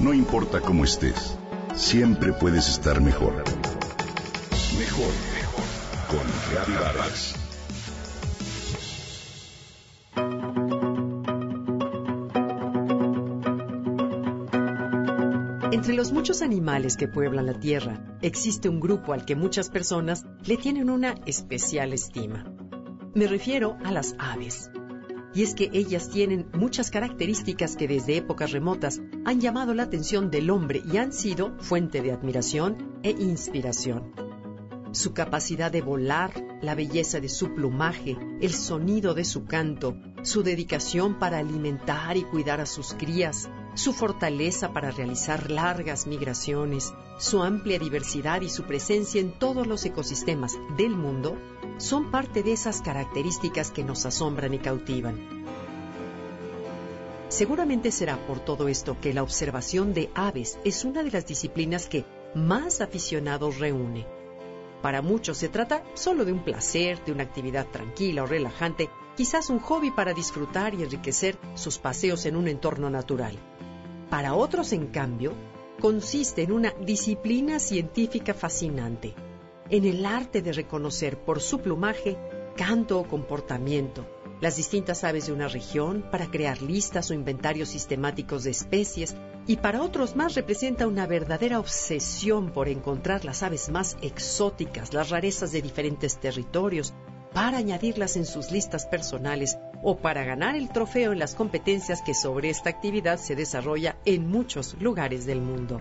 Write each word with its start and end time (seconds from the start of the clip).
No 0.00 0.14
importa 0.14 0.62
cómo 0.62 0.84
estés, 0.84 1.36
siempre 1.74 2.32
puedes 2.32 2.70
estar 2.70 3.02
mejor. 3.02 3.34
Mejor, 4.78 5.12
mejor. 5.34 5.64
Con 6.08 6.26
Reavivadas. 6.50 7.34
Entre 15.70 15.92
los 15.92 16.12
muchos 16.12 16.40
animales 16.40 16.96
que 16.96 17.06
pueblan 17.06 17.44
la 17.44 17.60
Tierra, 17.60 18.02
existe 18.22 18.70
un 18.70 18.80
grupo 18.80 19.12
al 19.12 19.26
que 19.26 19.36
muchas 19.36 19.68
personas 19.68 20.24
le 20.46 20.56
tienen 20.56 20.88
una 20.88 21.14
especial 21.26 21.92
estima. 21.92 22.46
Me 23.14 23.26
refiero 23.26 23.76
a 23.84 23.92
las 23.92 24.14
aves. 24.18 24.70
Y 25.32 25.42
es 25.42 25.54
que 25.54 25.70
ellas 25.72 26.10
tienen 26.10 26.48
muchas 26.52 26.90
características 26.90 27.76
que 27.76 27.86
desde 27.86 28.16
épocas 28.16 28.50
remotas 28.50 29.00
han 29.24 29.40
llamado 29.40 29.74
la 29.74 29.84
atención 29.84 30.30
del 30.30 30.50
hombre 30.50 30.82
y 30.90 30.96
han 30.96 31.12
sido 31.12 31.56
fuente 31.58 32.02
de 32.02 32.12
admiración 32.12 32.98
e 33.02 33.10
inspiración. 33.10 34.12
Su 34.92 35.12
capacidad 35.14 35.70
de 35.70 35.82
volar, 35.82 36.32
la 36.62 36.74
belleza 36.74 37.20
de 37.20 37.28
su 37.28 37.54
plumaje, 37.54 38.16
el 38.40 38.52
sonido 38.52 39.14
de 39.14 39.24
su 39.24 39.44
canto, 39.44 39.96
su 40.22 40.42
dedicación 40.42 41.20
para 41.20 41.38
alimentar 41.38 42.16
y 42.16 42.22
cuidar 42.22 42.60
a 42.60 42.66
sus 42.66 42.94
crías, 42.94 43.48
su 43.74 43.92
fortaleza 43.92 44.72
para 44.72 44.90
realizar 44.90 45.48
largas 45.48 46.08
migraciones, 46.08 46.92
su 47.18 47.40
amplia 47.44 47.78
diversidad 47.78 48.40
y 48.40 48.48
su 48.48 48.64
presencia 48.64 49.20
en 49.20 49.30
todos 49.38 49.68
los 49.68 49.84
ecosistemas 49.84 50.58
del 50.76 50.96
mundo 50.96 51.36
son 51.80 52.10
parte 52.10 52.42
de 52.42 52.52
esas 52.52 52.82
características 52.82 53.70
que 53.70 53.82
nos 53.82 54.04
asombran 54.04 54.52
y 54.52 54.58
cautivan. 54.58 55.18
Seguramente 57.28 57.90
será 57.90 58.18
por 58.26 58.40
todo 58.40 58.68
esto 58.68 58.98
que 59.00 59.14
la 59.14 59.22
observación 59.22 59.94
de 59.94 60.10
aves 60.14 60.58
es 60.62 60.84
una 60.84 61.02
de 61.02 61.10
las 61.10 61.26
disciplinas 61.26 61.88
que 61.88 62.04
más 62.34 62.82
aficionados 62.82 63.58
reúne. 63.58 64.06
Para 64.82 65.00
muchos 65.00 65.38
se 65.38 65.48
trata 65.48 65.82
solo 65.94 66.24
de 66.24 66.32
un 66.32 66.44
placer, 66.44 67.02
de 67.04 67.12
una 67.12 67.22
actividad 67.22 67.66
tranquila 67.66 68.24
o 68.24 68.26
relajante, 68.26 68.90
quizás 69.16 69.48
un 69.48 69.58
hobby 69.60 69.90
para 69.90 70.12
disfrutar 70.12 70.74
y 70.74 70.82
enriquecer 70.82 71.38
sus 71.54 71.78
paseos 71.78 72.26
en 72.26 72.36
un 72.36 72.46
entorno 72.46 72.90
natural. 72.90 73.38
Para 74.10 74.34
otros, 74.34 74.72
en 74.72 74.88
cambio, 74.88 75.32
consiste 75.80 76.42
en 76.42 76.52
una 76.52 76.74
disciplina 76.84 77.58
científica 77.58 78.34
fascinante, 78.34 79.14
en 79.70 79.84
el 79.84 80.04
arte 80.04 80.42
de 80.42 80.52
reconocer 80.52 81.18
por 81.18 81.40
su 81.40 81.60
plumaje, 81.60 82.16
canto 82.56 82.98
o 82.98 83.08
comportamiento 83.08 84.04
las 84.40 84.56
distintas 84.56 85.04
aves 85.04 85.26
de 85.26 85.32
una 85.32 85.48
región 85.48 86.02
para 86.10 86.30
crear 86.30 86.62
listas 86.62 87.10
o 87.10 87.14
inventarios 87.14 87.68
sistemáticos 87.68 88.44
de 88.44 88.50
especies 88.50 89.14
y 89.46 89.56
para 89.56 89.82
otros 89.82 90.16
más 90.16 90.34
representa 90.34 90.86
una 90.86 91.06
verdadera 91.06 91.58
obsesión 91.58 92.50
por 92.50 92.68
encontrar 92.68 93.24
las 93.24 93.42
aves 93.42 93.68
más 93.68 93.96
exóticas, 94.00 94.94
las 94.94 95.10
rarezas 95.10 95.52
de 95.52 95.62
diferentes 95.62 96.18
territorios, 96.18 96.94
para 97.34 97.58
añadirlas 97.58 98.16
en 98.16 98.24
sus 98.24 98.50
listas 98.50 98.86
personales 98.86 99.56
o 99.82 99.98
para 99.98 100.24
ganar 100.24 100.56
el 100.56 100.70
trofeo 100.70 101.12
en 101.12 101.18
las 101.18 101.34
competencias 101.34 102.02
que 102.02 102.14
sobre 102.14 102.50
esta 102.50 102.70
actividad 102.70 103.18
se 103.18 103.36
desarrolla 103.36 103.96
en 104.04 104.26
muchos 104.26 104.74
lugares 104.80 105.26
del 105.26 105.40
mundo. 105.40 105.80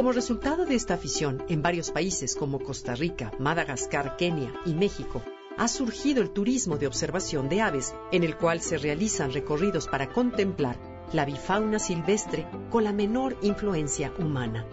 Como 0.00 0.12
resultado 0.12 0.64
de 0.64 0.76
esta 0.76 0.94
afición, 0.94 1.44
en 1.50 1.60
varios 1.60 1.90
países 1.90 2.34
como 2.34 2.58
Costa 2.58 2.94
Rica, 2.94 3.32
Madagascar, 3.38 4.16
Kenia 4.16 4.50
y 4.64 4.72
México, 4.72 5.22
ha 5.58 5.68
surgido 5.68 6.22
el 6.22 6.30
turismo 6.30 6.78
de 6.78 6.86
observación 6.86 7.50
de 7.50 7.60
aves, 7.60 7.94
en 8.10 8.24
el 8.24 8.38
cual 8.38 8.62
se 8.62 8.78
realizan 8.78 9.30
recorridos 9.30 9.88
para 9.88 10.10
contemplar 10.10 10.78
la 11.12 11.26
bifauna 11.26 11.78
silvestre 11.78 12.46
con 12.70 12.84
la 12.84 12.94
menor 12.94 13.36
influencia 13.42 14.10
humana 14.18 14.64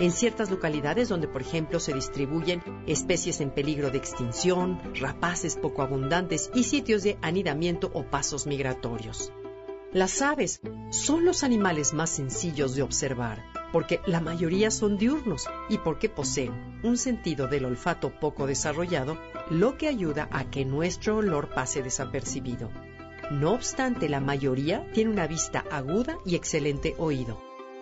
en 0.00 0.10
ciertas 0.10 0.50
localidades 0.50 1.08
donde, 1.08 1.28
por 1.28 1.42
ejemplo, 1.42 1.78
se 1.78 1.94
distribuyen 1.94 2.60
especies 2.88 3.40
en 3.40 3.52
peligro 3.52 3.92
de 3.92 3.98
extinción, 3.98 4.80
rapaces 4.96 5.54
poco 5.54 5.82
abundantes 5.82 6.50
y 6.52 6.64
sitios 6.64 7.04
de 7.04 7.16
anidamiento 7.22 7.92
o 7.94 8.02
pasos 8.02 8.48
migratorios. 8.48 9.32
Las 9.92 10.20
aves 10.20 10.60
son 10.90 11.24
los 11.24 11.44
animales 11.44 11.94
más 11.94 12.10
sencillos 12.10 12.74
de 12.74 12.82
observar, 12.82 13.57
porque 13.72 14.00
la 14.06 14.20
mayoría 14.20 14.70
son 14.70 14.96
diurnos 14.96 15.48
y 15.68 15.78
porque 15.78 16.08
poseen 16.08 16.80
un 16.82 16.96
sentido 16.96 17.48
del 17.48 17.64
olfato 17.64 18.10
poco 18.10 18.46
desarrollado, 18.46 19.18
lo 19.50 19.76
que 19.76 19.88
ayuda 19.88 20.28
a 20.30 20.50
que 20.50 20.64
nuestro 20.64 21.18
olor 21.18 21.48
pase 21.50 21.82
desapercibido. 21.82 22.70
No 23.30 23.52
obstante, 23.52 24.08
la 24.08 24.20
mayoría 24.20 24.90
tiene 24.92 25.10
una 25.10 25.26
vista 25.26 25.64
aguda 25.70 26.16
y 26.24 26.34
excelente 26.34 26.94
oído. 26.98 27.38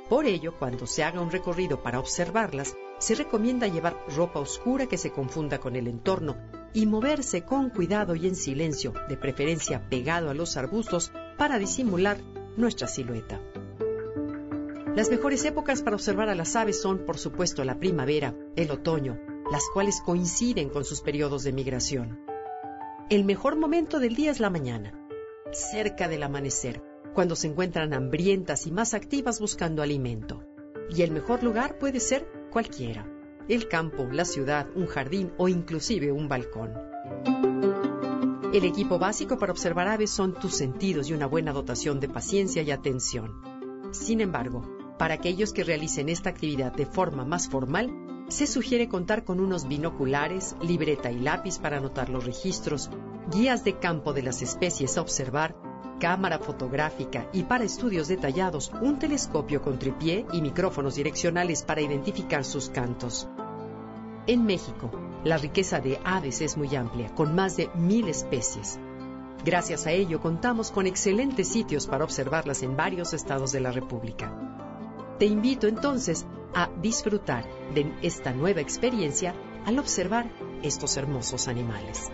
Por 0.09 0.27
ello, 0.27 0.55
cuando 0.59 0.87
se 0.87 1.05
haga 1.05 1.21
un 1.21 1.31
recorrido 1.31 1.83
para 1.83 1.99
observarlas, 1.99 2.77
se 2.99 3.15
recomienda 3.15 3.67
llevar 3.67 3.97
ropa 4.17 4.41
oscura 4.41 4.87
que 4.87 4.99
se 4.99 5.11
confunda 5.11 5.59
con 5.59 5.77
el 5.77 5.87
entorno 5.87 6.37
y 6.73 6.87
moverse 6.87 7.43
con 7.43 7.71
cuidado 7.71 8.15
y 8.15 8.27
en 8.27 8.37
silencio, 8.37 8.93
de 9.09 9.17
preferencia 9.17 9.89
pegado 9.89 10.31
a 10.31 10.35
los 10.35 10.57
arbustos, 10.57 11.13
para 11.37 11.59
disimular 11.59 12.19
nuestra 12.57 12.89
silueta. 12.89 13.41
Las 14.97 15.11
mejores 15.11 15.45
épocas 15.45 15.83
para 15.83 15.95
observar 15.95 16.31
a 16.31 16.35
las 16.35 16.57
aves 16.57 16.81
son, 16.81 17.05
por 17.05 17.19
supuesto, 17.19 17.63
la 17.65 17.79
primavera, 17.79 18.35
el 18.57 18.71
otoño, 18.71 19.21
las 19.53 19.65
cuales 19.75 20.01
coinciden 20.01 20.71
con 20.71 20.87
sus 20.87 21.03
periodos 21.03 21.45
de 21.45 21.53
migración. 21.53 22.19
El 23.11 23.27
mejor 23.27 23.57
momento 23.57 24.01
del 24.01 24.15
día 24.15 24.31
es 24.31 24.41
la 24.41 24.49
mañana, 24.49 24.99
cerca 25.53 26.09
del 26.09 26.23
amanecer, 26.23 26.83
cuando 27.13 27.37
se 27.37 27.47
encuentran 27.47 27.93
hambrientas 27.93 28.67
y 28.67 28.73
más 28.73 28.95
activas 28.95 29.39
buscando 29.39 29.83
alimento. 29.83 30.43
Y 30.89 31.03
el 31.03 31.11
mejor 31.11 31.43
lugar 31.43 31.79
puede 31.79 32.01
ser 32.01 32.27
cualquiera, 32.51 33.07
el 33.49 33.69
campo, 33.69 34.09
la 34.11 34.25
ciudad, 34.25 34.67
un 34.75 34.87
jardín 34.87 35.31
o 35.37 35.49
inclusive 35.49 36.11
un 36.11 36.27
balcón. 36.27 36.73
El 38.55 38.65
equipo 38.65 38.99
básico 38.99 39.39
para 39.39 39.53
observar 39.53 39.89
aves 39.89 40.11
son 40.11 40.33
tus 40.33 40.55
sentidos 40.55 41.11
y 41.11 41.13
una 41.13 41.27
buena 41.27 41.53
dotación 41.53 42.01
de 42.01 42.09
paciencia 42.09 42.63
y 42.63 42.71
atención. 42.71 43.43
Sin 43.91 44.23
embargo, 44.23 44.76
para 44.99 45.15
aquellos 45.15 45.53
que 45.53 45.65
realicen 45.65 46.09
esta 46.09 46.31
actividad 46.31 46.73
de 46.73 46.87
forma 46.87 47.25
más 47.25 47.49
formal, 47.49 47.91
se 48.29 48.47
sugiere 48.47 48.89
contar 48.89 49.25
con 49.25 49.41
unos 49.41 49.69
binoculares, 49.69 50.57
libreta 50.61 51.11
y 51.13 51.21
lápiz 51.21 51.59
para 51.59 51.79
anotar 51.79 52.09
los 52.09 52.25
registros, 52.25 52.91
guías 53.31 53.63
de 53.65 53.79
campo 53.79 54.13
de 54.13 54.23
las 54.23 54.43
especies 54.43 54.99
a 54.99 55.01
observar 55.01 55.55
cámara 56.01 56.39
fotográfica 56.39 57.29
y 57.33 57.45
para 57.45 57.65
estudios 57.65 58.09
detallados 58.09 58.71
un 58.83 58.99
telescopio 58.99 59.63
con 59.63 59.79
tripié 59.79 60.27
y 60.33 60.43
micrófonos 60.43 60.97
direccionales 60.97 61.63
para 61.63 61.81
identificar 61.81 62.45
sus 62.45 62.69
cantos. 62.69 63.29
En 64.27 64.45
México, 64.45 64.91
la 65.25 65.39
riqueza 65.39 65.81
de 65.81 65.99
aves 66.05 66.41
es 66.41 66.57
muy 66.57 66.75
amplia, 66.75 67.15
con 67.15 67.35
más 67.35 67.57
de 67.57 67.71
mil 67.75 68.09
especies. 68.09 68.79
Gracias 69.45 69.87
a 69.87 69.93
ello 69.93 70.21
contamos 70.21 70.71
con 70.71 70.87
excelentes 70.87 71.49
sitios 71.49 71.87
para 71.87 72.05
observarlas 72.05 72.63
en 72.63 72.77
varios 72.77 73.13
estados 73.15 73.53
de 73.53 73.61
la 73.61 73.71
República. 73.71 74.46
Te 75.19 75.25
invito 75.25 75.67
entonces 75.67 76.27
a 76.55 76.69
disfrutar 76.83 77.45
de 77.75 77.91
esta 78.03 78.33
nueva 78.33 78.61
experiencia 78.61 79.35
al 79.65 79.79
observar 79.79 80.31
estos 80.63 80.99
hermosos 80.99 81.49
animales. 81.49 82.11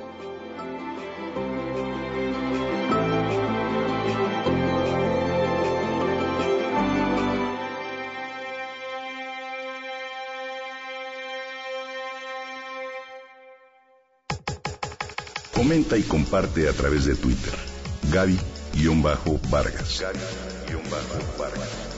Comenta 15.53 15.97
y 15.97 16.03
comparte 16.03 16.69
a 16.69 16.73
través 16.73 17.05
de 17.07 17.17
Twitter. 17.17 17.55
Gaby-Vargas. 18.13 20.03